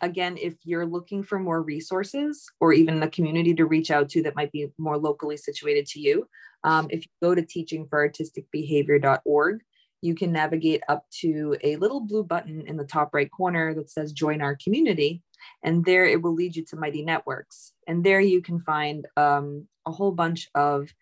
[0.00, 4.22] again, if you're looking for more resources or even a community to reach out to
[4.22, 6.26] that might be more locally situated to you,
[6.64, 9.60] um, if you go to teachingforartisticbehavior.org,
[10.00, 13.90] you can navigate up to a little blue button in the top right corner that
[13.90, 15.22] says join our community.
[15.62, 17.72] And there it will lead you to Mighty Networks.
[17.88, 20.92] And there you can find um, a whole bunch of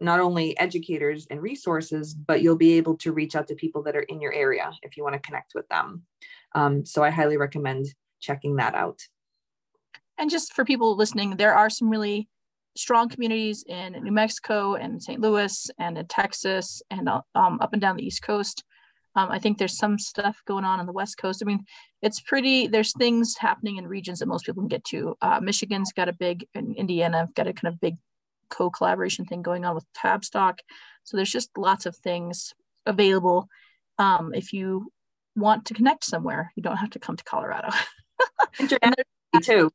[0.00, 3.96] not only educators and resources, but you'll be able to reach out to people that
[3.96, 6.02] are in your area if you want to connect with them.
[6.54, 7.86] Um, so I highly recommend
[8.20, 9.00] checking that out.
[10.18, 12.28] And just for people listening, there are some really
[12.76, 15.20] strong communities in New Mexico and St.
[15.20, 18.64] Louis and in Texas and um, up and down the East Coast.
[19.14, 21.42] Um, I think there's some stuff going on on the West Coast.
[21.42, 21.64] I mean,
[22.00, 25.16] it's pretty, there's things happening in regions that most people can get to.
[25.20, 27.96] Uh, Michigan's got a big, and Indiana got a kind of big
[28.52, 30.58] co collaboration thing going on with Tabstock.
[31.04, 32.54] So there's just lots of things
[32.86, 33.48] available.
[33.98, 34.92] Um, if you
[35.34, 37.70] want to connect somewhere, you don't have to come to Colorado.
[39.42, 39.70] too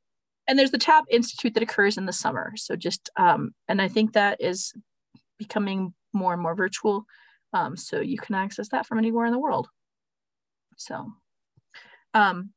[0.48, 3.88] and there's the tab institute that occurs in the summer so just um, and i
[3.88, 4.74] think that is
[5.38, 7.06] becoming more and more virtual
[7.54, 9.68] um, so you can access that from anywhere in the world
[10.78, 11.12] so
[12.14, 12.52] um,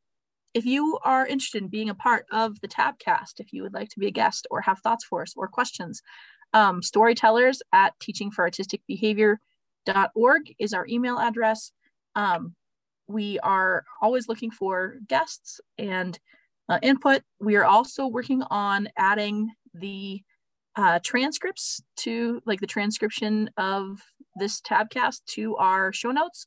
[0.54, 3.88] if you are interested in being a part of the tabcast if you would like
[3.88, 6.02] to be a guest or have thoughts for us or questions
[6.52, 11.72] um, storytellers at teachingforartisticbehavior.org is our email address
[12.16, 12.56] um,
[13.10, 16.18] we are always looking for guests and
[16.68, 17.22] uh, input.
[17.40, 20.22] We are also working on adding the
[20.76, 24.00] uh, transcripts to like the transcription of
[24.36, 26.46] this tabcast to our show notes.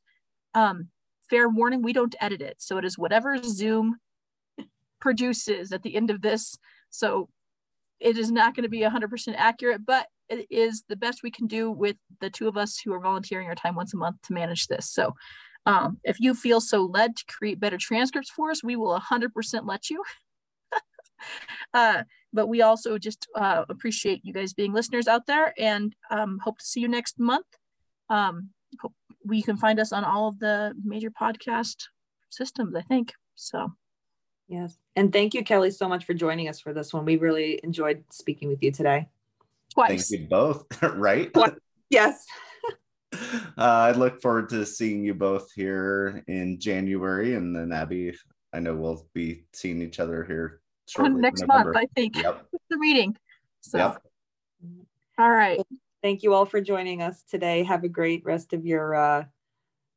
[0.54, 0.90] Um,
[1.34, 2.58] fair warning, we don't edit it.
[2.60, 3.98] So it is whatever Zoom
[5.02, 6.58] produces at the end of this.
[6.92, 7.28] So
[8.00, 11.48] it is not going to be 100% accurate, but it is the best we can
[11.48, 14.34] do with the two of us who are volunteering our time once a month to
[14.34, 14.92] manage this.
[14.92, 15.16] So
[15.66, 19.30] um, if you feel so led to create better transcripts for us, we will 100%
[19.66, 20.04] let you.
[21.74, 26.40] uh, but we also just uh, appreciate you guys being listeners out there and um,
[26.44, 27.48] hope to see you next month.
[28.10, 28.50] Um,
[28.82, 28.94] hope
[29.26, 31.86] we can find us on all of the major podcast
[32.30, 33.14] systems, I think.
[33.36, 33.70] So,
[34.48, 34.78] yes.
[34.96, 37.06] And thank you, Kelly, so much for joining us for this one.
[37.06, 39.08] We really enjoyed speaking with you today.
[39.74, 40.10] Twice.
[40.10, 41.32] Thank you both, right?
[41.90, 42.26] Yes.
[43.56, 48.12] Uh, I look forward to seeing you both here in January, and then Abi,
[48.52, 51.22] I know we'll be seeing each other here shortly.
[51.22, 51.78] next month.
[51.78, 52.44] I think yep.
[52.72, 53.16] the meeting.
[53.62, 54.02] So, yep.
[55.20, 55.62] all right.
[56.04, 57.64] Thank you all for joining us today.
[57.64, 59.24] Have a great rest of your, uh,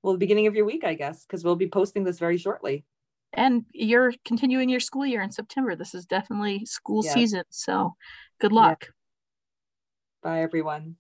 [0.05, 2.85] well, the beginning of your week, I guess, because we'll be posting this very shortly.
[3.33, 5.75] And you're continuing your school year in September.
[5.75, 7.43] This is definitely school season.
[7.51, 7.97] So,
[8.41, 8.87] good luck.
[10.23, 10.95] Bye, everyone.